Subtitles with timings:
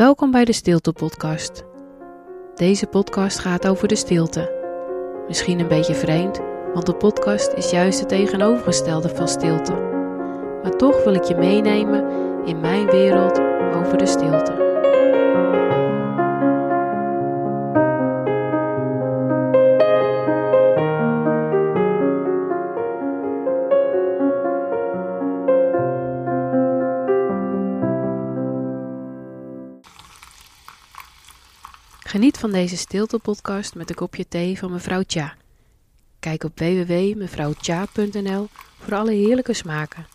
[0.00, 1.64] Welkom bij de Stilte Podcast.
[2.54, 4.52] Deze podcast gaat over de stilte.
[5.26, 6.40] Misschien een beetje vreemd,
[6.74, 9.72] want de podcast is juist het tegenovergestelde van stilte.
[10.62, 12.04] Maar toch wil ik je meenemen
[12.44, 13.40] in mijn wereld
[13.74, 14.69] over de stilte.
[32.20, 35.36] Geniet van deze stilte-podcast met een kopje thee van mevrouw Tja.
[36.18, 38.48] Kijk op www.mevrouwtja.nl
[38.78, 40.06] voor alle heerlijke smaken.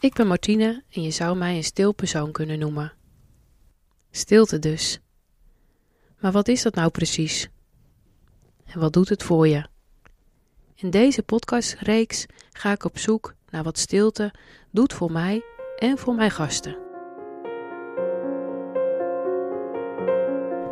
[0.00, 2.92] Ik ben Martine en je zou mij een stil persoon kunnen noemen.
[4.10, 5.00] Stilte dus.
[6.18, 7.48] Maar wat is dat nou precies?
[8.64, 9.66] En wat doet het voor je?
[10.74, 14.34] In deze podcastreeks ga ik op zoek naar wat stilte
[14.70, 15.42] doet voor mij
[15.78, 16.87] en voor mijn gasten.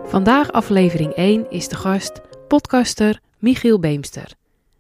[0.07, 4.33] Vandaag aflevering 1 is de gast podcaster Michiel Beemster.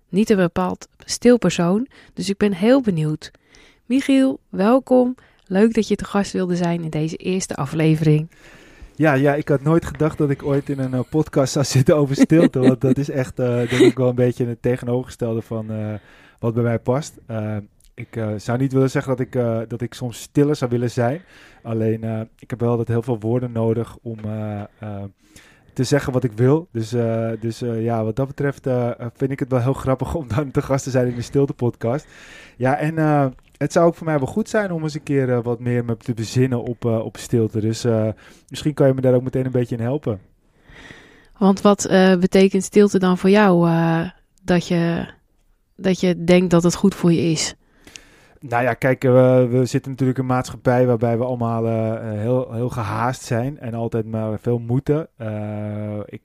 [0.08, 3.30] Niet een bepaald stil persoon, dus ik ben heel benieuwd.
[3.86, 5.14] Michiel, welkom.
[5.46, 8.30] Leuk dat je te gast wilde zijn in deze eerste aflevering.
[8.94, 11.96] Ja, ja, ik had nooit gedacht dat ik ooit in een uh, podcast zou zitten
[11.96, 12.58] over stilte.
[12.58, 15.94] want dat is echt, uh, denk ik, wel een beetje het tegenovergestelde van uh,
[16.38, 17.14] wat bij mij past.
[17.96, 19.32] Ik zou niet willen zeggen dat ik,
[19.68, 21.20] dat ik soms stiller zou willen zijn.
[21.62, 24.16] Alleen, ik heb wel altijd heel veel woorden nodig om
[25.72, 26.68] te zeggen wat ik wil.
[26.72, 26.88] Dus,
[27.40, 28.68] dus ja, wat dat betreft
[29.14, 31.52] vind ik het wel heel grappig om dan te gast te zijn in de Stilte
[31.52, 32.06] podcast.
[32.56, 32.96] Ja, en
[33.56, 35.96] het zou ook voor mij wel goed zijn om eens een keer wat meer me
[35.96, 37.60] te bezinnen op, op stilte.
[37.60, 37.86] Dus
[38.48, 40.20] misschien kan je me daar ook meteen een beetje in helpen.
[41.38, 41.86] Want wat
[42.20, 43.68] betekent stilte dan voor jou?
[44.46, 45.06] dat, je,
[45.76, 47.54] dat je denkt dat het goed voor je is?
[48.48, 52.52] Nou ja, kijk, we, we zitten natuurlijk in een maatschappij waarbij we allemaal uh, heel,
[52.52, 55.08] heel gehaast zijn en altijd maar veel moeten.
[56.06, 56.22] Ik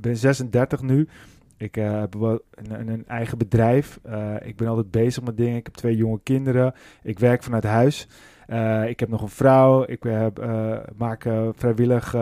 [0.00, 1.08] ben 36 nu.
[1.56, 4.00] Ik heb een, een, eigen bedrijf.
[4.42, 5.56] ik ben altijd bezig met dingen.
[5.56, 6.74] Ik heb twee jonge kinderen.
[7.02, 8.08] Ik werk vanuit huis.
[8.86, 9.84] ik heb nog een vrouw.
[9.86, 10.04] Ik
[10.96, 12.12] maak vrijwillig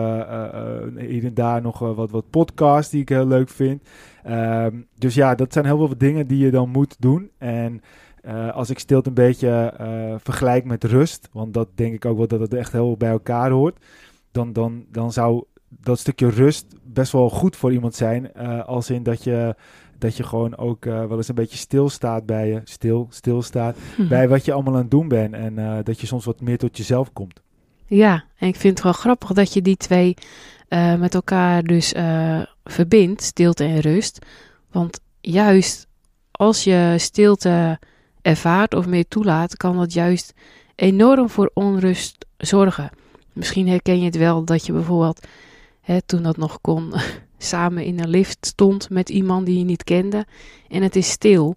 [0.97, 3.81] hier en daar nog wat, wat podcasts die ik heel leuk vind.
[4.23, 7.31] Ehm, dus ja, dat zijn heel veel dingen die je dan moet doen.
[7.37, 7.81] En
[8.25, 12.17] uh, als ik stilte een beetje uh, vergelijk met rust, want dat denk ik ook
[12.17, 13.85] wel dat het echt heel bij elkaar hoort,
[14.31, 18.31] dan, dan, dan zou dat stukje rust best wel goed voor iemand zijn.
[18.37, 19.55] Uh, als in dat je,
[19.97, 24.07] dat je gewoon ook wel eens een beetje stilstaat bij je, stil, stilstaat hm.
[24.07, 25.33] bij wat je allemaal aan het doen bent.
[25.33, 27.41] En dat je soms wat meer tot jezelf komt.
[27.85, 30.13] Ja, en ik vind het wel grappig dat je die twee
[30.97, 31.93] met elkaar dus
[32.63, 34.25] verbindt, stilte en rust.
[34.71, 35.87] Want juist
[36.31, 37.79] als je stilte
[38.21, 40.33] ervaart of meer toelaat, kan dat juist
[40.75, 42.89] enorm voor onrust zorgen.
[43.33, 45.27] Misschien herken je het wel dat je bijvoorbeeld,
[45.81, 46.93] hè, toen dat nog kon,
[47.37, 50.25] samen in een lift stond met iemand die je niet kende
[50.69, 51.55] en het is stil.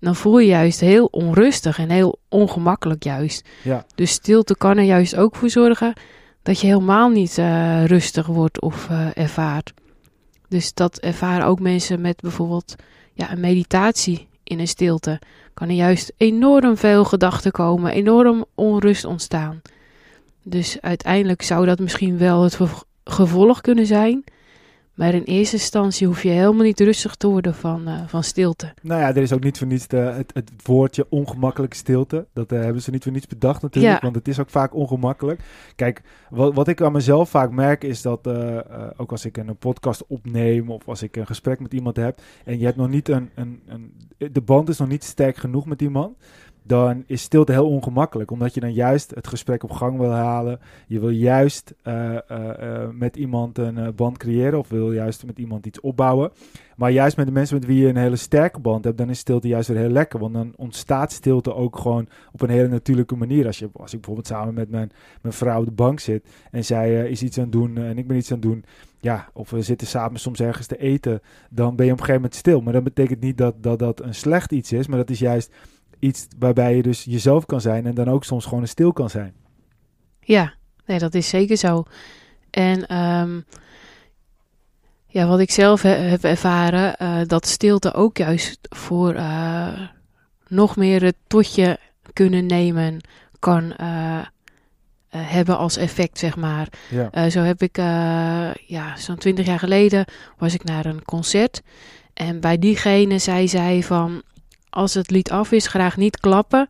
[0.00, 3.48] Dan voel je juist heel onrustig en heel ongemakkelijk juist.
[3.62, 3.86] Ja.
[3.94, 5.92] Dus stilte kan er juist ook voor zorgen
[6.42, 9.72] dat je helemaal niet uh, rustig wordt of uh, ervaart.
[10.48, 12.74] Dus dat ervaren ook mensen met bijvoorbeeld
[13.12, 15.20] ja, een meditatie in een stilte
[15.54, 19.62] kan er juist enorm veel gedachten komen, enorm onrust ontstaan.
[20.42, 22.58] Dus uiteindelijk zou dat misschien wel het
[23.04, 24.24] gevolg kunnen zijn.
[25.02, 28.74] Maar in eerste instantie hoef je helemaal niet rustig te worden van, uh, van stilte.
[28.82, 32.26] Nou ja, er is ook niet voor niets het, het woordje ongemakkelijke stilte.
[32.32, 34.00] Dat uh, hebben ze niet voor niets bedacht natuurlijk, ja.
[34.02, 35.40] want het is ook vaak ongemakkelijk.
[35.76, 38.58] Kijk, wat, wat ik aan mezelf vaak merk is dat, uh,
[38.96, 42.58] ook als ik een podcast opneem of als ik een gesprek met iemand heb en
[42.58, 43.92] je hebt nog niet een, een, een
[44.32, 46.16] de band is nog niet sterk genoeg met iemand,
[46.62, 48.30] dan is stilte heel ongemakkelijk.
[48.30, 50.60] Omdat je dan juist het gesprek op gang wil halen.
[50.86, 55.38] Je wil juist uh, uh, uh, met iemand een band creëren of wil juist met
[55.38, 56.30] iemand iets opbouwen.
[56.76, 59.18] Maar juist met de mensen met wie je een hele sterke band hebt, dan is
[59.18, 60.18] stilte juist weer heel lekker.
[60.18, 63.46] Want dan ontstaat stilte ook gewoon op een hele natuurlijke manier.
[63.46, 64.92] Als, je, als ik bijvoorbeeld samen met mijn,
[65.22, 68.06] mijn vrouw op de bank zit en zij is iets aan het doen en ik
[68.06, 68.64] ben iets aan het doen.
[69.00, 71.20] Ja, of we zitten samen soms ergens te eten,
[71.50, 72.60] dan ben je op een gegeven moment stil.
[72.60, 75.52] Maar dat betekent niet dat, dat een slecht iets is, maar dat is juist
[76.02, 79.34] iets waarbij je dus jezelf kan zijn en dan ook soms gewoon stil kan zijn.
[80.20, 80.54] Ja,
[80.86, 81.84] nee, dat is zeker zo.
[82.50, 83.44] En um,
[85.06, 89.80] ja, wat ik zelf he, heb ervaren, uh, dat stilte ook juist voor uh,
[90.48, 91.78] nog meer het totje
[92.12, 93.00] kunnen nemen
[93.38, 94.18] kan uh,
[95.16, 96.68] hebben als effect, zeg maar.
[96.90, 97.30] Ja.
[97.30, 97.76] zo heb ik,
[98.66, 100.04] ja, zo'n twintig jaar geleden
[100.38, 101.62] was ik naar een concert.
[102.14, 104.22] En bij diegene zei zij van,
[104.72, 106.66] als het lied af is, graag niet klappen,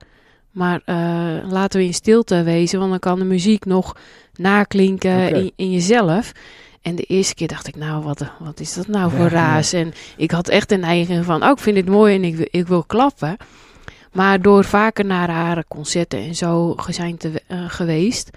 [0.51, 3.97] Maar uh, laten we in stilte wezen, want dan kan de muziek nog
[4.35, 6.33] naklinken in, in, jezelf.
[6.83, 9.73] En de eerste keer dacht ik, nou, wat, wat is dat nou voor raas?
[9.73, 12.67] En ik had echt een neiging van, oh, ik vind het mooi en ik, ik
[12.67, 13.37] wil klappen.
[14.13, 18.31] Maar door vaker naar haar concerten en zo zijn te, uh, geweest,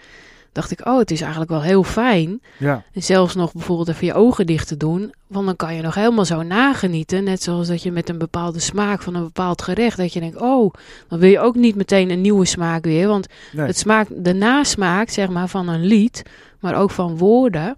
[0.56, 2.42] dacht ik, oh, het is eigenlijk wel heel fijn.
[2.58, 2.84] Ja.
[2.94, 5.14] En zelfs nog bijvoorbeeld even je ogen dicht te doen.
[5.28, 7.24] Want dan kan je nog helemaal zo nagenieten.
[7.24, 9.98] Net zoals dat je met een bepaalde smaak van een bepaald gerecht.
[9.98, 10.74] Dat je denkt, oh,
[11.08, 13.08] dan wil je ook niet meteen een nieuwe smaak weer.
[13.08, 16.24] Want het smaakt, de nasmaak, zeg maar, van een lied.
[16.60, 17.76] Maar ook van woorden.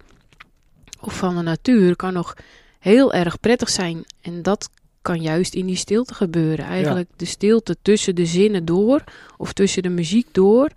[1.00, 1.96] Of van de natuur.
[1.96, 2.34] Kan nog
[2.78, 4.04] heel erg prettig zijn.
[4.20, 4.70] En dat
[5.02, 6.64] kan juist in die stilte gebeuren.
[6.64, 9.04] Eigenlijk de stilte tussen de zinnen door.
[9.36, 10.70] Of tussen de muziek door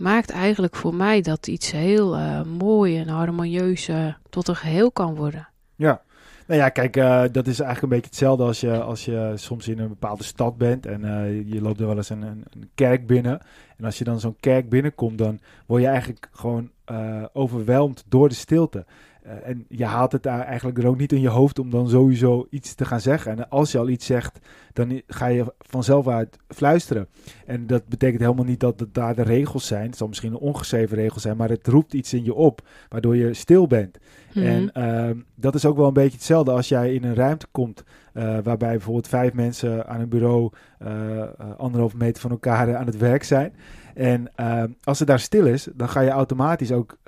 [0.00, 4.92] maakt eigenlijk voor mij dat iets heel uh, mooi en harmonieus uh, tot een geheel
[4.92, 5.48] kan worden.
[5.76, 6.02] Ja,
[6.46, 9.68] nou ja, kijk, uh, dat is eigenlijk een beetje hetzelfde als je, als je soms
[9.68, 11.00] in een bepaalde stad bent en
[11.46, 13.40] je loopt er wel eens een, een, een, kerk binnen.
[13.76, 16.70] En als je dan zo'n kerk binnenkomt, dan word je eigenlijk gewoon
[17.32, 18.84] overweldigd door de stilte.
[19.30, 21.88] Uh, en je haalt het daar eigenlijk er ook niet in je hoofd om dan
[21.88, 23.32] sowieso iets te gaan zeggen.
[23.32, 24.38] En als je al iets zegt,
[24.72, 27.08] dan ga je vanzelf uit fluisteren.
[27.46, 29.86] En dat betekent helemaal niet dat het daar de regels zijn.
[29.86, 33.16] Het zal misschien een ongeschreven regel zijn, maar het roept iets in je op, waardoor
[33.16, 33.98] je stil bent.
[34.34, 34.46] Mhm.
[34.46, 37.84] En uh, dat is ook wel een beetje hetzelfde als jij in een ruimte komt,
[38.14, 40.50] uh, waarbij bijvoorbeeld vijf mensen aan een bureau
[40.82, 41.22] uh,
[41.56, 43.52] anderhalve meter van elkaar aan het werk zijn.
[43.94, 46.98] En uh, als het daar stil is, dan ga je automatisch ook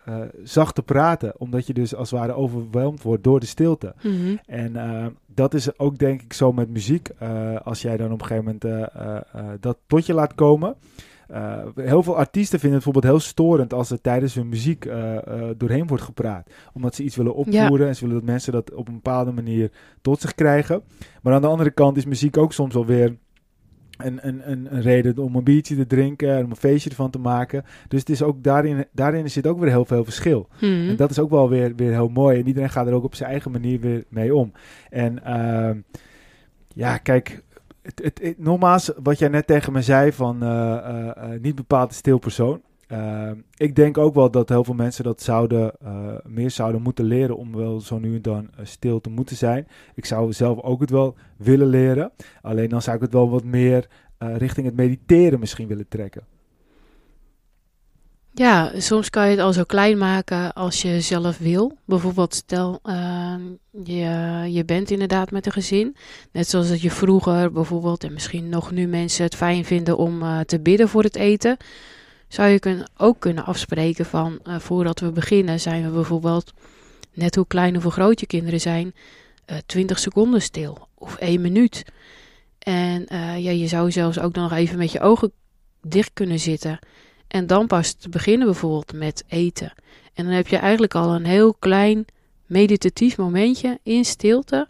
[0.43, 1.33] zachter praten.
[1.39, 3.95] Omdat je dus als het ware overweldigd wordt door de stilte.
[4.03, 4.39] Mm-hmm.
[4.47, 4.77] En
[5.27, 7.11] dat is ook denk ik zo met muziek.
[7.63, 10.77] als jij dan op een gegeven moment dat tot je laat komen.
[11.75, 14.89] Heel veel artiesten vinden het bijvoorbeeld heel storend als er tijdens hun muziek
[15.57, 16.51] doorheen wordt gepraat.
[16.73, 19.71] Omdat ze iets willen opvoeren en ze willen dat mensen dat op een bepaalde manier
[20.01, 20.83] tot zich krijgen.
[21.23, 23.17] Maar aan de andere kant is muziek ook soms wel weer
[23.97, 27.19] een, een, een, een, reden om een biertje te drinken, om een feestje ervan te
[27.19, 27.65] maken.
[27.89, 30.49] Dus het is ook daarin, daarin zit ook weer heel veel verschil.
[30.59, 30.89] Hmm.
[30.89, 32.41] En dat is ook wel weer, weer heel mooi.
[32.41, 34.53] En iedereen gaat er ook op zijn eigen manier weer mee om.
[34.91, 35.71] En uh,
[36.69, 37.43] ja, kijk,
[37.83, 42.19] het, het, nogmaals, wat jij net tegen me zei van uh, uh, niet bepaald stil
[42.19, 42.63] persoon.
[43.57, 45.73] Ik denk ook wel dat heel veel mensen dat zouden,
[46.25, 49.67] meer zouden moeten leren om wel zo nu en dan stil te moeten zijn.
[49.95, 52.13] Ik zou zelf ook het wel willen leren.
[52.43, 56.23] Alleen dan zou ik het wel wat meer richting het mediteren misschien willen trekken.
[58.35, 61.79] Ja, soms kan je het al zo klein maken als je zelf wil.
[61.85, 62.81] Bijvoorbeeld stel,
[63.85, 65.97] je, je bent inderdaad met een gezin.
[66.33, 70.45] Net zoals dat je vroeger bijvoorbeeld, en misschien nog nu mensen het fijn vinden om
[70.47, 71.57] te bidden voor het eten
[72.33, 76.53] zou je kun, ook kunnen afspreken van uh, voordat we beginnen zijn we bijvoorbeeld,
[77.13, 81.17] net hoe klein of hoe groot je kinderen zijn, uh, eh, 20 seconden stil of
[81.17, 81.85] 1 minuut.
[82.59, 85.33] En uh, ja, je zou zelfs ook nog even met je ogen
[85.81, 86.79] dicht kunnen zitten.
[87.33, 89.73] En dan pas te beginnen bijvoorbeeld met eten.
[90.15, 92.05] En dan heb je eigenlijk al een heel klein
[92.47, 94.69] meditatief momentje in stilte.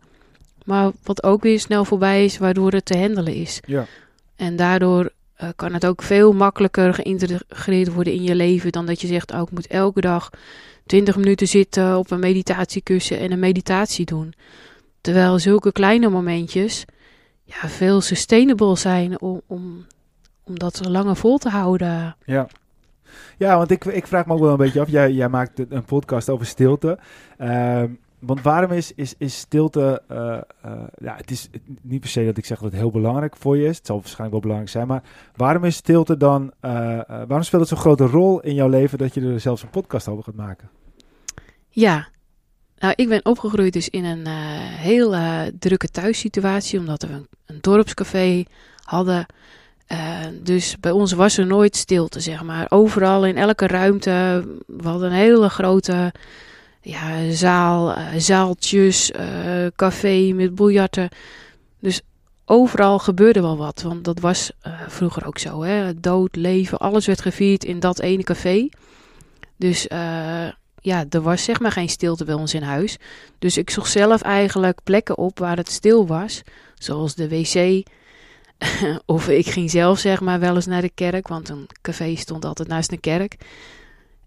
[0.64, 3.60] Maar wat ook weer snel voorbij is, waardoor het te handelen is.
[3.66, 3.86] Ja.
[4.36, 5.12] En daardoor
[5.42, 9.32] uh, kan het ook veel makkelijker geïntegreerd worden in je leven dan dat je zegt,
[9.32, 10.30] oh, ik moet elke dag
[10.86, 14.34] 20 minuten zitten op een meditatiekussen en een meditatie doen.
[15.00, 16.84] Terwijl zulke kleine momentjes
[17.44, 19.86] ja, veel sustainable zijn om, om,
[20.44, 22.16] om dat langer vol te houden.
[22.24, 22.46] Ja.
[23.38, 24.88] Ja, want ik, ik vraag me ook wel een beetje af.
[24.88, 26.98] Jij, jij maakt een podcast over stilte.
[27.38, 27.82] Uh,
[28.18, 30.02] want waarom is, is, is stilte.
[30.10, 30.16] Uh,
[30.66, 31.48] uh, ja, het is
[31.80, 33.76] niet per se dat ik zeg dat het heel belangrijk voor je is.
[33.76, 34.86] Het zal waarschijnlijk wel belangrijk zijn.
[34.86, 35.02] Maar
[35.36, 36.42] waarom is stilte dan.
[36.42, 36.70] Uh,
[37.06, 40.08] waarom speelt het zo'n grote rol in jouw leven dat je er zelfs een podcast
[40.08, 40.70] over gaat maken?
[41.68, 42.08] Ja,
[42.78, 44.26] nou, ik ben opgegroeid dus in een
[44.76, 45.16] heel
[45.58, 46.78] drukke thuissituatie.
[46.78, 48.44] Omdat we een, een dorpscafé
[48.84, 49.26] hadden.
[50.42, 52.66] Dus bij ons was er nooit stilte, zeg maar.
[52.68, 54.44] Overal in elke ruimte.
[54.66, 56.12] We hadden een hele grote
[56.80, 61.08] ja, zaal, uh, zaaltjes, uh, café met biljarten.
[61.78, 62.00] Dus
[62.44, 63.82] overal gebeurde wel wat.
[63.82, 64.52] Want dat was
[64.88, 65.62] vroeger ook zo.
[65.62, 66.00] Hè?
[66.00, 68.68] Dood, leven, alles werd gevierd in dat ene café.
[69.56, 69.86] Dus
[70.80, 72.96] ja, er was zeg maar geen stilte bij ons in huis.
[73.38, 76.42] Dus ik zocht zelf eigenlijk plekken op waar het stil was.
[76.74, 77.86] Zoals de wc.
[79.06, 81.28] of ik ging zelf zeg maar wel eens naar de kerk.
[81.28, 83.36] Want een café stond altijd naast een kerk.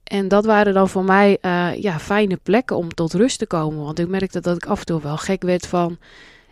[0.03, 3.83] En dat waren dan voor mij uh, ja, fijne plekken om tot rust te komen.
[3.83, 5.97] Want ik merkte dat ik af en toe wel gek werd van.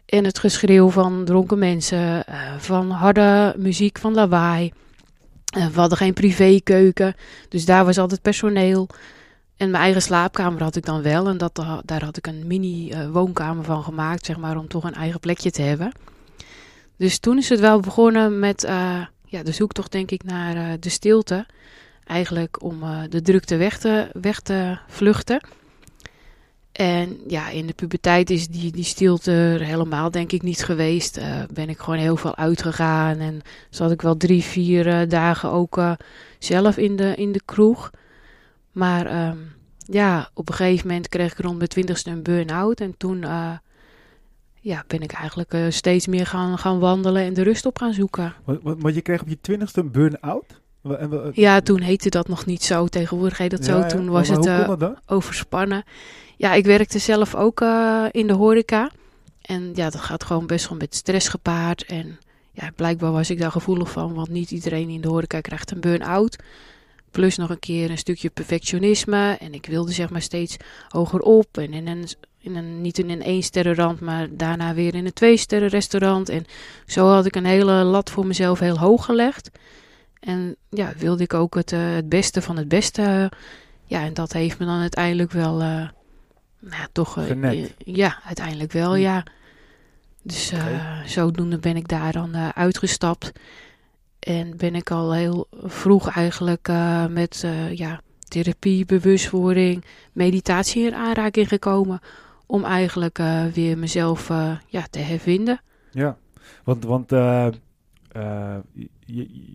[0.06, 4.74] En het geschreeuw van dronken mensen, uh, van harde muziek, van lawaai.
[5.58, 7.16] Uh, we hadden geen privékeuken,
[7.50, 8.88] dus daar was altijd personeel.
[9.58, 11.28] En mijn eigen slaapkamer had ik dan wel.
[11.28, 14.94] En dat, daar had ik een mini woonkamer van gemaakt, zeg maar, om toch een
[14.94, 15.92] eigen plekje te hebben.
[17.04, 18.62] Dus toen is het wel begonnen met
[19.26, 21.46] ja, de zoektocht denk ik naar de stilte.
[22.04, 22.80] Eigenlijk om
[23.10, 25.42] de drukte weg te, weg te vluchten.
[26.72, 31.18] En ja, in de puberteit is die, die stilte er helemaal denk ik niet geweest.
[31.18, 35.52] Uh, ben ik gewoon heel veel uitgegaan en zat ik wel drie, vier uh, dagen
[35.52, 35.92] ook uh,
[36.40, 37.92] zelf in de, in de kroeg.
[38.72, 42.80] Maar um, ja, op een gegeven moment kreeg ik rond mijn twintigste een burn-out.
[42.80, 43.26] En toen
[44.64, 48.34] ja, ben ik eigenlijk steeds meer gaan, gaan wandelen en de rust op gaan zoeken.
[48.78, 50.62] Maar je kreeg op je twintigste een burn-out?
[51.34, 52.88] Ja, toen heette dat nog niet zo.
[52.88, 53.86] Tegenwoordig heet dat zo.
[53.86, 54.50] Toen was het
[55.06, 55.84] overspannen.
[56.38, 58.92] Ja, ik werkte zelf ook uh, in de horeca.
[59.42, 61.86] En ja, dat gaat gewoon best wel met stress gepaard.
[61.86, 62.20] En
[62.52, 65.82] ja, blijkbaar was ik daar gevoelig van, want niet iedereen in de horeca krijgt een
[65.82, 66.44] burn-out.
[67.12, 69.38] Plus nog een keer een stukje perfectionisme.
[69.40, 71.58] En ik wilde zeg maar steeds hoger op.
[71.58, 72.08] En in een,
[72.44, 76.30] in een, niet in een één sterrenrand, maar daarna weer in een twee sterren restaurant.
[76.30, 76.46] En
[76.86, 79.52] zo had ik een hele lat voor mezelf heel hoog gelegd.
[80.20, 83.32] En ja, wilde ik ook het, uh, het beste van het beste.
[83.86, 85.62] Ja, en dat heeft me dan uiteindelijk wel...
[85.62, 85.88] Uh,
[86.60, 89.00] nou, toch, uh, ja, uiteindelijk wel, hm.
[89.00, 89.24] ja.
[90.22, 93.32] Dus uh, zodoende ben ik daar dan uitgestapt.
[94.20, 96.70] En ben ik al heel vroeg eigenlijk
[97.10, 102.02] met ja, therapie, bewustwording, meditatie in aanraking gekomen.
[102.54, 103.20] Om eigenlijk
[103.54, 104.28] weer mezelf
[104.68, 105.62] ja, te hervinden.
[105.92, 106.18] Ja,
[106.64, 107.10] want, want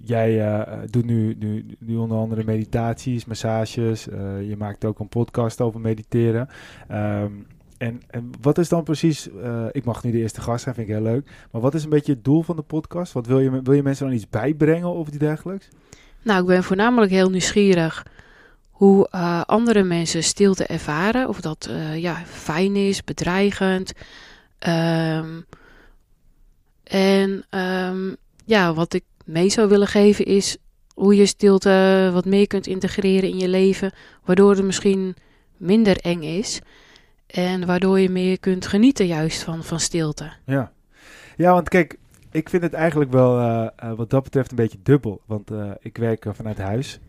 [0.02, 4.04] jij uh, doet nu, nu, nu onder andere meditaties, massages.
[4.04, 6.48] Je maakt ook een podcast over mediteren.
[6.92, 10.74] Um, en, en wat is dan precies, uh, ik mag nu de eerste gast zijn,
[10.74, 11.30] vind ik heel leuk.
[11.52, 13.12] Maar wat is een beetje het doel van de podcast?
[13.12, 15.68] Wat wil je, wil je mensen dan iets bijbrengen of iets dergelijks?
[16.22, 18.06] Nou, ik ben voornamelijk heel nieuwsgierig
[18.78, 19.10] hoe
[19.46, 21.28] andere mensen stilte ervaren.
[21.28, 23.92] Of dat ja, fijn is, bedreigend.
[24.68, 25.46] Um,
[26.84, 30.56] en um, ja, wat ik mee zou willen geven is
[30.94, 33.92] hoe je stilte wat meer kunt integreren in je leven,
[34.24, 35.16] waardoor het misschien
[35.56, 36.60] minder eng is
[37.26, 40.32] en waardoor je meer kunt genieten juist van, van stilte.
[40.46, 40.72] Ja.
[41.36, 41.96] ja, want kijk,
[42.30, 45.20] ik vind het eigenlijk wel uh, uh, wat dat betreft een beetje dubbel.
[45.26, 47.00] Want uh, ik werk vanuit huis.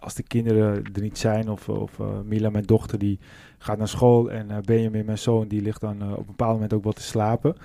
[0.00, 3.18] als de kinderen er niet zijn, of, of Mila, mijn dochter, die
[3.58, 4.30] gaat naar school.
[4.30, 7.56] En Benjamin, mijn zoon, die ligt dan op een bepaald moment ook wat te slapen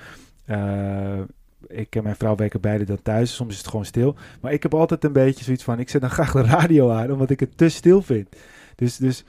[1.67, 3.35] ik en mijn vrouw werken beide dan thuis.
[3.35, 4.15] Soms is het gewoon stil.
[4.41, 7.11] Maar ik heb altijd een beetje zoiets van: ik zet dan graag de radio aan,
[7.11, 8.35] omdat ik het te stil vind.
[8.75, 9.23] Dus, dus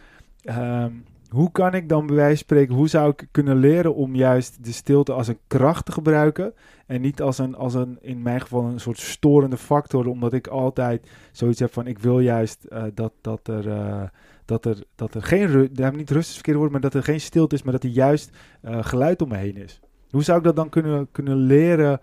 [0.44, 4.14] um, hoe kan ik dan bij wijze van spreken, hoe zou ik kunnen leren om
[4.14, 6.54] juist de stilte als een kracht te gebruiken?
[6.86, 10.06] En niet als een, als een in mijn geval, een soort storende factor.
[10.06, 13.66] Omdat ik altijd zoiets heb van: ik wil juist uh, dat, dat er.
[13.66, 14.02] Uh,
[14.44, 17.20] dat er, dat er geen, daar niet rust is verkeerd wordt, maar dat er geen
[17.20, 18.30] stilte is, maar dat er juist
[18.64, 19.80] uh, geluid om me heen is.
[20.10, 22.00] Hoe zou ik dat dan kunnen, kunnen leren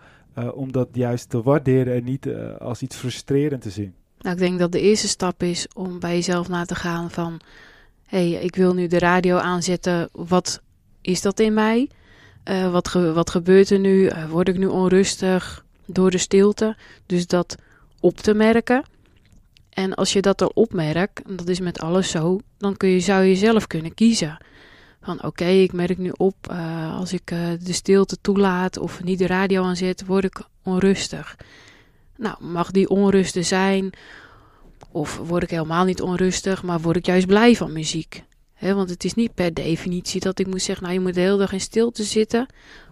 [0.54, 2.30] om dat juist te waarderen en niet
[2.60, 3.94] als iets frustrerend te zien?
[4.20, 7.42] Nou, ik denk dat de eerste stap is om bij jezelf na te gaan van...
[8.08, 10.10] hey, ik wil nu de radio aanzetten.
[10.12, 10.62] Wat
[11.02, 11.90] is dat in mij?
[12.46, 14.12] Uh, wat, wat gebeurt er nu?
[14.30, 16.76] word ik nu onrustig door de stilte?
[17.06, 17.56] Dus dat
[18.00, 18.84] op te merken.
[19.70, 23.00] En als je dat al opmerkt, en dat is met alles zo, dan kun je,
[23.00, 24.38] zou je zelf kunnen kiezen.
[25.02, 29.28] Van oké, ik merk nu op, uh, als ik de stilte toelaat of niet de
[29.28, 31.36] radio aanzet, word ik onrustig.
[32.18, 33.94] Nou, mag die onrust er zijn?
[34.98, 38.24] Of word ik helemaal niet onrustig, maar word ik juist blij van muziek?
[38.54, 41.22] He, want het is niet per definitie dat ik moet zeggen, nou je moet de
[41.22, 42.46] hele dag in stilte zitten,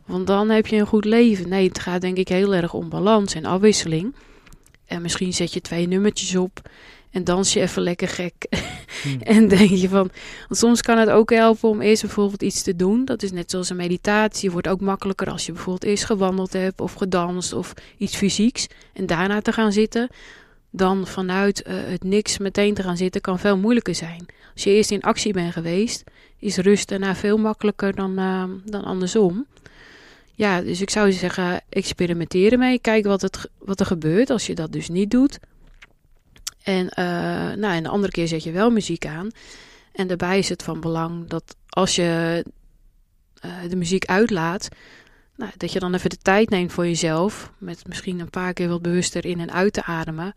[0.06, 1.50] want dan heb je een goed leven.
[1.50, 4.16] Nee, het gaat denk ik heel erg om balans en afwisseling.
[4.86, 6.62] En misschien zet je twee nummertjes op
[7.12, 8.48] en dans je even lekker gek.
[9.04, 9.22] Hmm.
[9.36, 10.10] en denk je van.
[10.48, 13.06] Want soms kan het ook helpen om eerst bijvoorbeeld iets te doen.
[13.06, 14.52] Dat is net zoals een meditatie.
[14.52, 18.68] Wordt ook makkelijker als je bijvoorbeeld eerst gewandeld hebt of gedanst of iets fysieks.
[18.94, 20.10] En daarna te gaan zitten.
[20.76, 24.26] Dan vanuit uh, het niks meteen te gaan zitten kan veel moeilijker zijn.
[24.54, 26.04] Als je eerst in actie bent geweest,
[26.40, 29.46] is rust daarna veel makkelijker dan, uh, dan andersom.
[30.34, 32.80] Ja, dus ik zou zeggen, experimenteer ermee.
[32.80, 35.40] Kijk wat, het, wat er gebeurt als je dat dus niet doet.
[36.64, 37.06] En, uh,
[37.54, 39.30] nou, en de andere keer zet je wel muziek aan.
[39.92, 42.44] En daarbij is het van belang dat als je
[43.46, 44.68] uh, de muziek uitlaat,
[45.36, 47.52] nou, dat je dan even de tijd neemt voor jezelf.
[47.58, 50.34] Met misschien een paar keer wat bewuster in en uit te ademen.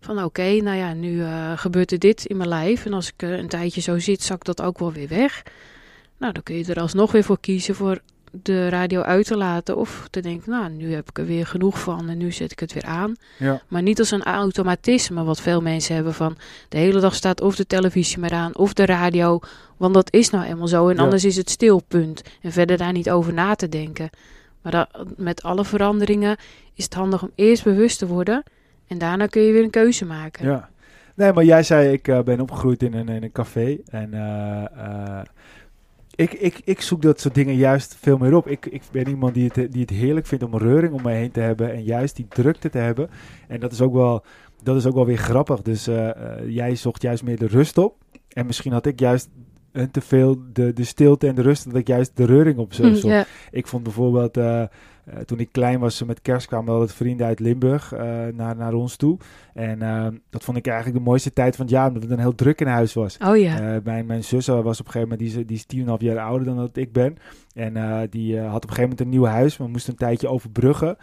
[0.00, 2.86] Van oké, nou ja, nu uh, gebeurt er dit in mijn lijf.
[2.86, 5.42] En als ik een tijdje zo zit, zakt dat ook wel weer weg.
[6.18, 8.00] Nou, dan kun je er alsnog weer voor kiezen voor
[8.42, 11.80] de radio uit te laten of te denken, nou, nu heb ik er weer genoeg
[11.80, 13.14] van en nu zet ik het weer aan.
[13.38, 13.62] Ja.
[13.68, 16.36] Maar niet als een automatisme, wat veel mensen hebben van
[16.68, 19.40] de hele dag staat of de televisie maar aan of de radio,
[19.76, 23.10] want dat is nou eenmaal zo en anders is het stilpunt en verder daar niet
[23.10, 24.10] over na te denken.
[24.62, 26.36] Maar dat, met alle veranderingen
[26.74, 28.42] is het handig om eerst bewust te worden
[28.88, 30.46] En daarna kun je weer een keuze maken.
[30.46, 30.68] Ja.
[31.14, 33.78] Nee, maar jij zei, ik uh, ben opgegroeid in een, in een café.
[33.90, 35.20] En uh,
[36.14, 38.48] ik, ik, ik zoek dat soort dingen juist veel meer op.
[38.48, 41.12] Ik, ik ben iemand die het, die het heerlijk vindt om een reuring om me
[41.12, 41.72] heen te hebben.
[41.72, 43.10] En juist die drukte te hebben.
[43.48, 44.24] En dat is ook wel,
[44.62, 45.62] dat is ook wel weer grappig.
[45.62, 45.88] Dus
[46.46, 47.96] jij zocht juist meer de rust op.
[48.28, 49.28] En misschien had ik juist
[49.90, 51.64] te veel de, de stilte en de rust.
[51.64, 53.04] Dat ik juist de reuring op zocht.
[53.04, 54.36] Mm, Ik vond bijvoorbeeld...
[54.36, 54.62] Uh,
[55.14, 58.00] uh, toen ik klein was, met kerst kwamen altijd vrienden uit Limburg uh,
[58.34, 59.18] naar, naar ons toe.
[59.54, 62.20] En uh, dat vond ik eigenlijk de mooiste tijd van het jaar, omdat het dan
[62.20, 63.16] heel druk in huis was.
[63.24, 63.80] Oh ja.
[63.84, 66.18] mijn, mijn zus was op een gegeven moment, die, die is tien en half jaar
[66.18, 67.16] ouder dan dat ik ben.
[67.54, 67.72] En
[68.10, 70.96] die had op een gegeven moment een nieuw huis, maar moest een tijdje overbruggen.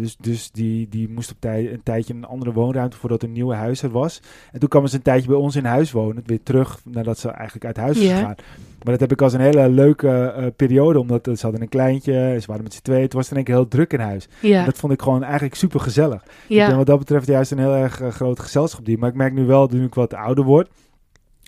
[0.00, 3.32] Dus dus die, die moest op tij, een tijdje in een andere woonruimte voordat een
[3.32, 4.22] nieuwe huis er was.
[4.52, 7.28] En toen kwam ze een tijdje bij ons in huis wonen, weer terug nadat ze
[7.28, 8.18] eigenlijk uit huis was yeah.
[8.18, 8.36] gegaan.
[8.82, 12.46] Maar dat heb ik als een hele leuke periode, omdat ze hadden een kleintje, ze
[12.46, 13.08] waren met z'n tweeën.
[13.22, 14.28] Het was in één keer heel druk in huis.
[14.40, 14.64] Yeah.
[14.64, 16.22] dat vond ik gewoon eigenlijk super gezellig.
[16.48, 18.98] Ik ben wat dat betreft juist een heel erg groot gezelschap die.
[18.98, 20.68] Maar ik merk nu wel, nu ik wat ouder word,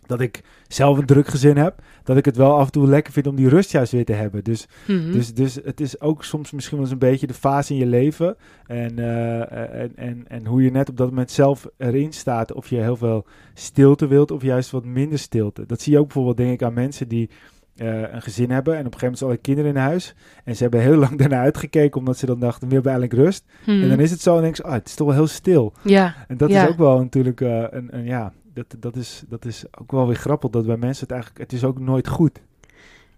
[0.06, 3.12] dat ik zelf een druk gezin heb, dat ik het wel af en toe lekker
[3.12, 4.44] vind om die rust juist weer te hebben.
[4.44, 5.12] Dus, mm -hmm.
[5.12, 7.86] dus, dus het is ook soms misschien wel eens een beetje de fase in je
[7.86, 12.52] leven en, uh, en, en, en hoe je net op dat moment zelf erin staat.
[12.52, 15.66] Of je heel veel stilte wilt of juist wat minder stilte.
[15.66, 17.30] Dat zie je ook bijvoorbeeld, denk ik, aan mensen die
[17.76, 20.14] uh, een gezin hebben en op een gegeven moment zijn alle kinderen in huis.
[20.44, 23.44] En ze hebben heel lang daarna uitgekeken omdat ze dan dachten, we hebben eigenlijk rust.
[23.64, 23.82] Hmm.
[23.82, 25.72] En dan is het zo en denk je, oh, het is toch wel heel stil.
[25.82, 26.14] Ja.
[26.28, 26.62] En dat ja.
[26.62, 30.06] is ook wel natuurlijk uh, een, een, ja, dat, dat, is, dat is ook wel
[30.06, 32.40] weer grappig dat bij mensen het eigenlijk, het is ook nooit goed.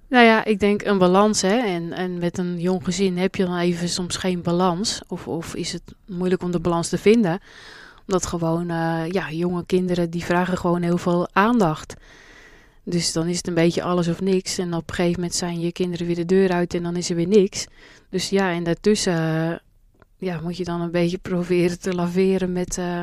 [0.09, 1.57] Nou ja, ik denk een balans, hè.
[1.57, 5.03] En, en met een jong gezin heb je dan even soms geen balans.
[5.09, 7.41] Of, of is het moeilijk om de balans te vinden.
[8.07, 11.95] Omdat gewoon, uh, ja, jonge kinderen die vragen gewoon heel veel aandacht.
[12.89, 14.59] Dus dan is het een beetje alles of niks.
[14.59, 17.11] En op een gegeven moment zijn je kinderen weer de deur uit en dan is
[17.11, 17.67] er weer niks.
[18.11, 19.57] Dus ja, en daartussen uh,
[20.17, 23.03] ja, moet je dan een beetje proberen te laveren met uh,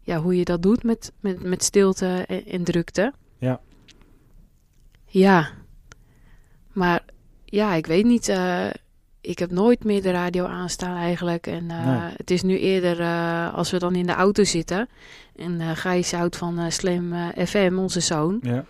[0.00, 3.12] ja, hoe je dat doet met, met, met stilte en, en drukte.
[3.38, 3.60] Ja.
[5.06, 5.50] Ja.
[6.72, 7.04] Maar
[7.44, 8.28] ja, ik weet niet.
[8.28, 8.66] Uh,
[9.20, 11.46] ik heb nooit meer de radio aanstaan eigenlijk.
[11.46, 12.12] En uh, nee.
[12.16, 13.02] het is nu eerder
[13.52, 14.88] als we dan in de auto zitten.
[15.36, 17.14] En uh, Gijs houdt van Slim
[17.46, 18.38] FM, onze zoon.
[18.42, 18.64] Ja.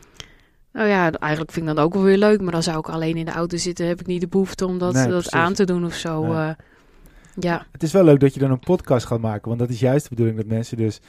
[0.79, 2.41] Nou ja, eigenlijk vind ik dat ook wel weer leuk.
[2.41, 3.87] Maar dan zou ik alleen in de auto zitten.
[3.87, 6.27] Heb ik niet de behoefte om dat, nee, dat aan te doen of zo.
[6.27, 6.55] Nee.
[7.39, 7.67] ja.
[7.73, 9.49] Het is wel leuk dat je dan een podcast gaat maken.
[9.49, 11.01] Want dat is juist de bedoeling dat mensen dus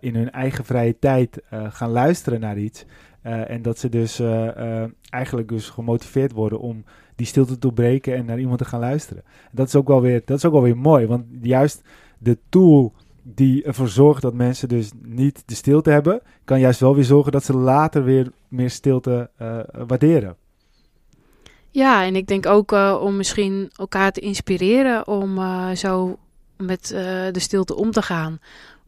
[0.00, 2.84] in hun eigen vrije tijd gaan luisteren naar iets.
[3.22, 4.20] En dat ze dus
[5.10, 6.84] eigenlijk dus gemotiveerd worden om
[7.16, 9.22] die stilte te doorbreken en naar iemand te gaan luisteren.
[9.50, 11.82] Dat is ook wel weer, dat is ook wel weer mooi, want juist
[12.18, 16.94] de tool die ervoor zorgt dat mensen dus niet de stilte hebben, kan juist wel
[16.94, 19.30] weer zorgen dat ze later weer meer stilte
[19.86, 20.36] waarderen.
[21.70, 25.40] Ja, en ik denk ook om misschien elkaar te inspireren om
[25.76, 26.18] zo
[26.56, 26.86] met
[27.32, 28.38] de stilte om te gaan.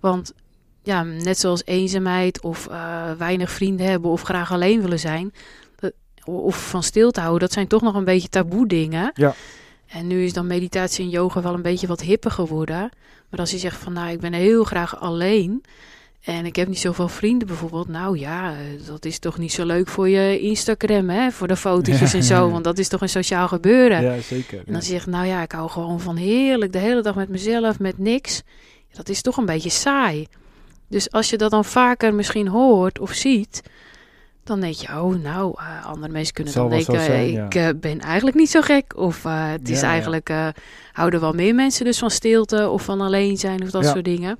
[0.00, 0.34] Want
[0.82, 2.68] ja, net zoals eenzaamheid of
[3.18, 5.32] weinig vrienden hebben of graag alleen willen zijn.
[5.76, 5.92] Dat,
[6.24, 9.10] of van stilte houden, dat zijn toch nog een beetje taboe dingen.
[9.14, 9.34] Ja.
[9.86, 12.90] En nu is dan meditatie en yoga wel een beetje wat hipper geworden.
[13.34, 15.64] Maar als je zegt van nou, ik ben heel graag alleen.
[16.24, 17.88] En ik heb niet zoveel vrienden bijvoorbeeld.
[17.88, 18.54] Nou ja,
[18.86, 21.30] dat is toch niet zo leuk voor je Instagram, hè?
[21.30, 22.34] Voor de fotootjes ja, en zo.
[22.34, 22.48] Ja, ja.
[22.48, 24.02] Want dat is toch een sociaal gebeuren.
[24.02, 24.62] Ja, zeker.
[24.66, 27.28] En dan zeg je, nou ja, ik hou gewoon van heerlijk de hele dag met
[27.28, 28.42] mezelf, met niks.
[28.92, 30.26] Dat is toch een beetje saai.
[30.88, 33.62] Dus als je dat dan vaker misschien hoort of ziet,
[34.46, 37.44] dan denk je, oh nou, uh, andere mensen kunnen dan denken, zijn, ja.
[37.44, 38.96] ik uh, ben eigenlijk niet zo gek.
[38.96, 40.32] Of uh, het is ja, eigenlijk,
[40.92, 43.90] houden wel meer mensen dus van stilte of van alleen zijn of dat ja.
[43.90, 44.38] soort dingen.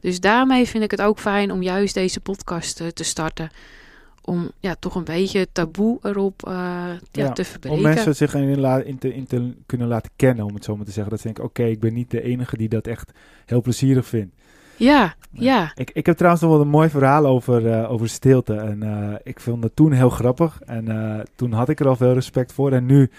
[0.00, 3.50] Dus daarmee vind ik het ook fijn om juist deze podcast te starten.
[4.24, 7.78] Om ja, toch een beetje taboe erop ja, te verbreken.
[7.78, 10.84] Om mensen zich in, in, te, in te kunnen laten kennen, om het zo maar
[10.84, 11.10] te zeggen.
[11.10, 13.10] Dat ze denken, oké, okay, ik ben niet de enige die dat echt
[13.46, 14.34] heel plezierig vindt.
[14.82, 15.72] Ja, ja.
[15.74, 18.54] Ik, ik heb trouwens nog wel een mooi verhaal over, uh, over stilte.
[18.54, 20.60] En uh, ik vond het toen heel grappig.
[20.66, 22.72] En uh, toen had ik er al veel respect voor.
[22.72, 23.10] En nu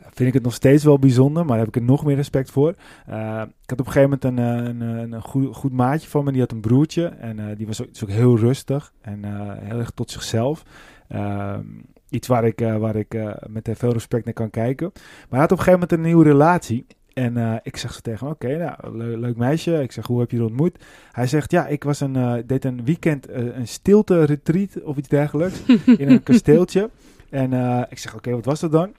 [0.00, 2.68] vind ik het nog steeds wel bijzonder, maar heb ik er nog meer respect voor.
[2.68, 6.32] ik had op een gegeven moment een, een, een, een goed, goed, maatje van me.
[6.32, 7.06] Die had een broertje.
[7.06, 9.24] En die was ook, ook, heel rustig en
[9.64, 10.62] heel erg tot zichzelf.
[11.08, 11.66] Ehm,
[12.08, 14.90] iets waar ik, waar ik met veel respect naar kan kijken.
[14.94, 16.86] Maar hij had op een gegeven moment een nieuwe relatie.
[17.14, 19.82] En uh, ik zeg zo tegen hem, oké, okay, nou, le leuk meisje.
[19.82, 20.84] Ik zeg, hoe heb je het ontmoet?
[21.12, 24.96] Hij zegt, ja, ik was een, uh, deed een weekend uh, een stilte retreat of
[24.96, 25.62] iets dergelijks
[26.02, 26.90] in een kasteeltje.
[27.30, 27.52] En
[27.90, 28.92] ik zeg, oké, okay, wat was dat dan?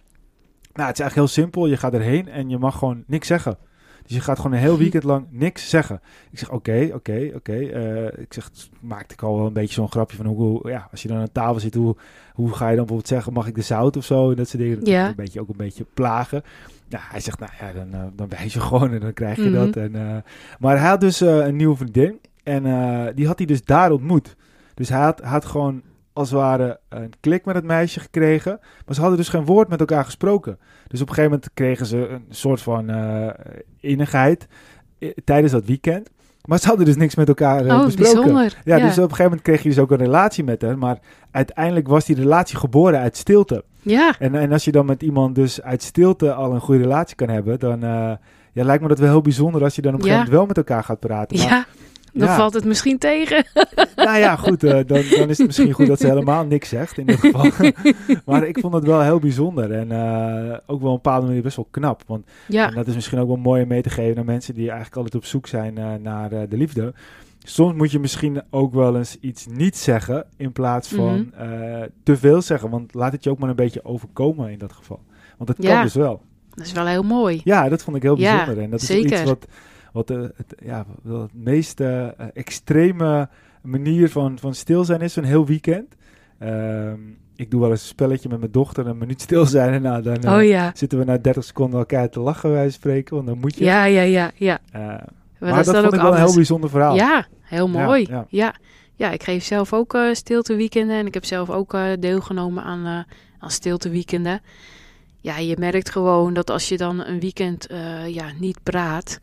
[0.73, 1.67] Nou, het is eigenlijk heel simpel.
[1.67, 3.58] Je gaat erheen en je mag gewoon niks zeggen.
[4.04, 6.02] Dus je gaat gewoon een heel weekend lang niks zeggen.
[6.32, 7.56] Ik zeg, oké, oké, oké.
[8.17, 11.08] ik zeg, maakte ik al wel een beetje zo'n grapje van hoe, ja, als je
[11.08, 11.95] dan aan tafel zit, hoe,
[12.34, 14.30] hoe ga je dan bijvoorbeeld zeggen, mag ik de zout of zo?
[14.30, 14.86] En dat soort dingen.
[14.86, 15.08] Ja.
[15.08, 16.43] Een beetje, ook een beetje plagen.
[16.88, 19.50] Ja, hij zegt, nou ja, dan, uh, dan wijs je gewoon en dan krijg je
[19.50, 19.54] mhm.
[19.54, 19.76] dat.
[19.76, 20.17] En, uh,
[20.60, 22.63] maar hij had dus uh, een nieuwe vriendin en
[23.15, 24.36] die had hij dus daar ontmoet.
[24.74, 25.82] Dus hij had, had gewoon
[26.13, 28.60] als het ware een klik met het meisje gekregen.
[28.86, 30.60] Maar ze hadden dus geen woord met elkaar gesproken.
[30.88, 32.91] Dus op een gegeven moment kregen ze een soort van
[33.80, 34.48] innigheid
[35.24, 36.10] tijdens dat weekend.
[36.45, 38.13] Maar ze hadden dus niks met elkaar uh, oh, besproken.
[38.13, 38.58] Bijzonder.
[38.63, 40.77] Ja, dus op een gegeven moment kreeg je dus ook een relatie met haar.
[40.77, 40.99] Maar
[41.32, 43.63] uiteindelijk was die relatie geboren uit stilte.
[43.82, 44.15] Ja.
[44.19, 47.29] En, en als je dan met iemand dus uit stilte al een goede relatie kan
[47.29, 48.12] hebben, dan uh,
[48.51, 50.47] ja, lijkt me dat wel heel bijzonder als je dan op een gegeven moment wel
[50.47, 51.38] met elkaar gaat praten.
[51.38, 51.65] Maar, ja.
[52.13, 53.45] Dan valt het misschien tegen.
[53.95, 54.63] Nou ja, goed.
[54.63, 57.45] Uh, dan, dan is het misschien goed dat ze helemaal niks zegt in dit geval.
[58.26, 59.71] maar ik vond het wel heel bijzonder.
[59.71, 62.04] En uh, ook wel een bepaalde manier best wel knap.
[62.08, 62.67] Want ja.
[62.67, 64.95] en dat is misschien ook wel mooi om mee te geven naar mensen die eigenlijk
[64.95, 66.93] altijd op zoek zijn uh, naar de liefde.
[67.43, 71.88] Soms moet je misschien ook wel eens iets niet zeggen in plaats van mm -hmm.
[72.04, 72.69] te veel zeggen.
[72.69, 74.99] Want laat het je ook maar een beetje overkomen in dat geval.
[75.38, 76.21] Want dat kan dus wel.
[76.49, 77.41] Dat is wel heel mooi.
[77.43, 78.60] Ja, dat vond ik heel bijzonder.
[78.60, 79.47] en dat is iets wat
[79.93, 83.29] wat de, het, ja, het meest uh, extreme
[83.62, 85.95] manier van, van stil zijn is, een heel weekend.
[86.39, 86.91] Uh,
[87.36, 90.01] ik doe wel eens een spelletje met mijn dochter, een minuut stil zijn en nou,
[90.01, 90.71] dan uh, oh, ja.
[90.75, 93.63] zitten we na 30 seconden elkaar te lachen, wij spreken, want dan moet je.
[93.63, 94.60] Ja, ja, ja, ja.
[94.75, 95.06] Uh, maar,
[95.39, 96.95] maar dat, vond ik wel een heel bijzonder verhaal.
[96.95, 98.06] Ja, heel mooi.
[98.10, 98.56] Ja, ja.
[98.95, 99.12] ja.
[99.12, 103.15] ik geef zelf ook uh, stilteweekenden en ik heb zelf ook uh, deelgenomen aan, uh,
[103.39, 104.41] aan stilteweekenden.
[105.19, 107.67] Ja, je merkt gewoon dat als je dan een weekend
[108.08, 109.19] ja, niet praat,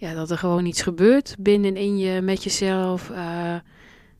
[0.00, 3.10] ja, dat er gewoon iets gebeurt binnenin je met jezelf.
[3.10, 3.54] Uh,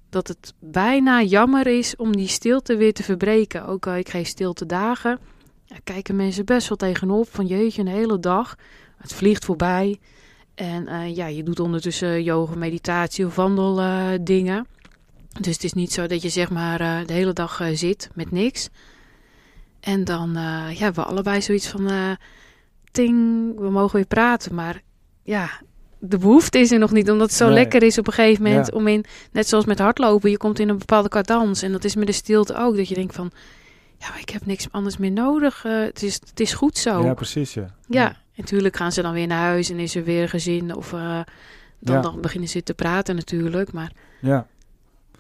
[0.09, 3.67] dat het bijna jammer is om die stilte weer te verbreken.
[3.67, 5.19] Ook al ik geef stilte dagen,
[5.64, 8.57] ja, kijken mensen best wel tegenop van jeetje, een hele dag.
[8.97, 9.99] Het vliegt voorbij.
[10.55, 14.67] En uh, ja, je doet ondertussen yoga, meditatie of wandeldingen.
[15.41, 18.31] Dus het is niet zo dat je zeg maar uh, de hele dag zit met
[18.31, 18.69] niks.
[19.81, 22.17] En dan ja, hebben we allebei zoiets van...
[22.91, 23.14] ting,
[23.59, 24.83] we mogen weer praten, maar
[25.23, 25.61] ja,
[25.98, 28.72] de behoefte is er nog niet, omdat het zo lekker is op een gegeven moment
[28.72, 31.94] om in, net zoals met hardlopen, je komt in een bepaalde cadans en dat is
[31.94, 33.30] met de stilte ook, dat je denkt van,
[33.98, 37.04] ja, ik heb niks anders meer nodig, uh, het, is, het is goed zo.
[37.04, 37.66] Ja, precies, ja.
[37.88, 40.92] Ja, en natuurlijk gaan ze dan weer naar huis en is er weer gezin of
[40.92, 41.20] uh,
[41.78, 43.92] dan, dan beginnen ze te praten natuurlijk, maar...
[44.20, 44.46] Ja.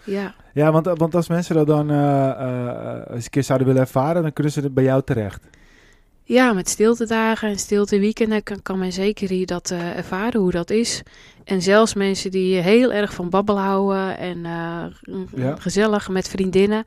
[0.04, 4.22] Ja, ja want, want als mensen dat dan uh, eens een keer zouden willen ervaren,
[4.22, 5.46] dan kunnen ze bij jou terecht.
[6.28, 10.70] Ja, met stiltedagen en stilteweekenden kan, kan men zeker hier dat uh, ervaren hoe dat
[10.70, 11.02] is.
[11.44, 16.84] En zelfs mensen die heel erg van babbel houden en uh, gezellig met vriendinnen.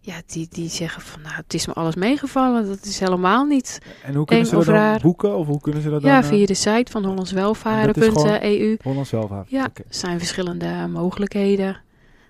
[0.00, 2.66] Ja, die, die zeggen van nou, het is me alles meegevallen.
[2.66, 3.78] Dat is helemaal niet.
[4.02, 5.36] En hoe kunnen ze dat dan boeken?
[5.36, 8.76] Of hoe kunnen ze dat ja, dan, via de site van hollandswelvaren.eu.
[8.82, 9.46] Hollandswelvaren.
[9.48, 11.80] Ja, er zijn verschillende mogelijkheden.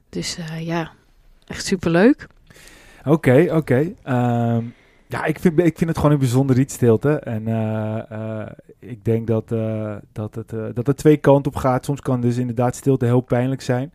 [0.09, 0.92] Dus ja,
[1.46, 2.26] echt superleuk.
[3.00, 3.94] Oké, okay, oké.
[4.04, 4.57] Okay.
[4.57, 4.74] Um,
[5.14, 7.12] ja, ik vind, ik vind het gewoon een bijzonder iets stilte.
[7.12, 8.46] En uh, uh,
[8.79, 11.85] ik denk dat, uh, dat, het, dat het twee kanten op gaat.
[11.85, 13.92] Soms kan dus inderdaad stilte heel pijnlijk zijn.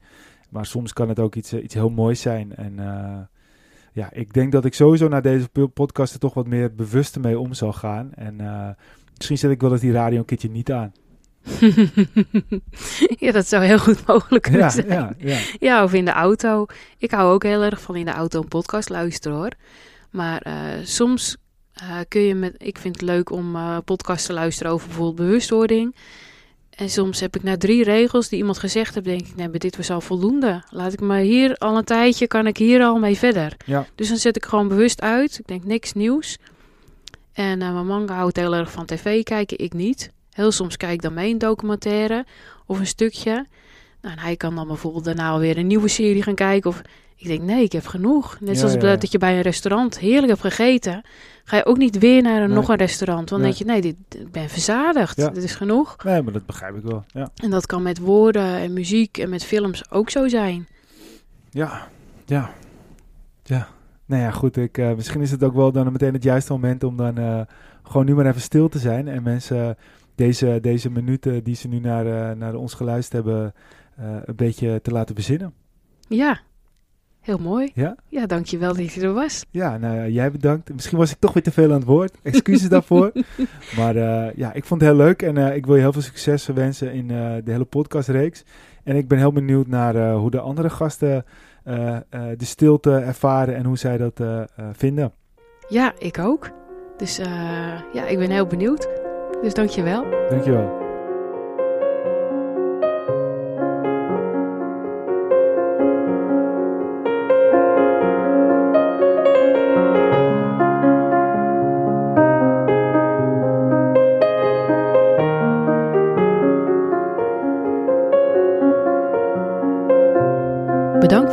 [0.49, 2.55] Maar soms kan het ook iets, iets heel moois zijn.
[2.55, 2.79] En
[3.93, 7.39] ja, ik denk dat ik sowieso naar deze podcast er toch wat meer bewust mee
[7.39, 8.13] om zal gaan.
[8.13, 8.35] En
[9.17, 10.91] misschien zet ik wel eens die radio een keertje niet aan.
[13.25, 14.87] ja, dat zou heel goed mogelijk kunnen ja, zijn.
[14.87, 15.39] Ja, ja.
[15.59, 16.65] ja, of in de auto.
[16.97, 19.51] Ik hou ook heel erg van in de auto een podcast luisteren hoor.
[20.09, 21.37] Maar uh, soms
[21.81, 22.55] uh, kun je met.
[22.57, 25.95] Ik vind het leuk om uh, podcasts te luisteren over bijvoorbeeld bewustwording.
[26.69, 29.77] En soms heb ik na drie regels die iemand gezegd heeft, denk ik, nee, dit
[29.77, 30.63] was al voldoende.
[30.69, 33.57] Laat ik me hier al een tijdje, kan ik hier al mee verder.
[33.65, 33.85] Ja.
[33.95, 35.39] Dus dan zet ik gewoon bewust uit.
[35.39, 36.37] Ik denk niks nieuws.
[37.33, 40.11] En mijn man houdt heel erg van tv kijken, ik niet.
[40.31, 42.25] Heel soms kijk ik dan mee een documentaire
[42.65, 43.45] of een stukje.
[44.01, 46.69] Nou, en hij kan dan bijvoorbeeld daarna alweer een nieuwe serie gaan kijken.
[46.69, 46.81] Of
[47.19, 48.37] ik denk, nee, ik heb genoeg.
[48.39, 51.01] Net zoals dat je bij een restaurant heerlijk hebt gegeten.
[51.43, 53.29] Ga je ook niet weer naar een, nog een restaurant.
[53.29, 55.15] Want dan denk je, nee, dit, ik ben verzadigd.
[55.15, 56.03] Dit is genoeg.
[56.03, 57.03] Nee, maar dat begrijp ik wel.
[57.07, 57.29] Ja.
[57.35, 60.67] En dat kan met woorden en muziek en met films ook zo zijn.
[61.49, 61.87] Ja,
[62.25, 62.51] ja,
[63.43, 63.67] ja.
[64.05, 64.57] Nou ja, goed.
[64.57, 67.41] Ik, uh, misschien is het ook wel dan meteen het juiste moment om dan uh,
[67.83, 69.07] gewoon nu maar even stil te zijn.
[69.07, 69.77] En mensen
[70.15, 73.53] deze, deze minuten die ze nu naar, uh, naar ons geluisterd hebben,
[74.25, 75.53] een beetje te laten bezinnen.
[76.07, 76.39] Ja,
[77.29, 77.71] Heel mooi.
[77.73, 77.95] Ja?
[78.07, 79.45] Ja, dankjewel dat je er was.
[79.51, 80.73] Ja, nou jij bedankt.
[80.73, 82.17] Misschien was ik toch weer te veel aan het woord.
[82.23, 83.11] Excuses daarvoor.
[83.77, 86.01] Maar uh, ja, ik vond het heel leuk en uh, ik wil je heel veel
[86.01, 88.43] succes wensen in uh, de hele podcastreeks.
[88.83, 91.25] En ik ben heel benieuwd naar hoe de andere gasten
[92.37, 94.21] de stilte ervaren en hoe zij dat
[94.73, 95.11] vinden.
[95.67, 96.49] Ja, ik ook.
[96.97, 97.17] Dus
[97.93, 98.89] ja, ik ben heel benieuwd.
[99.41, 100.05] Dus dankjewel.
[100.29, 100.78] Dankjewel.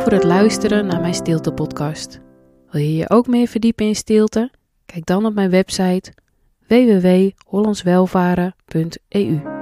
[0.07, 2.19] Voor het luisteren naar mijn stilte podcast.
[2.71, 4.51] Wil je je ook meer verdiepen in stilte?
[4.85, 6.13] Kijk dan op mijn website
[6.67, 9.56] www.hollandswelvaren.eu